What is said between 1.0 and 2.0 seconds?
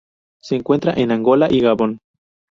Angola y Gabón.